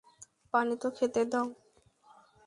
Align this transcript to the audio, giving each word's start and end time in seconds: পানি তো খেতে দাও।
পানি 0.53 0.75
তো 0.81 0.87
খেতে 0.97 1.21
দাও। 1.31 1.47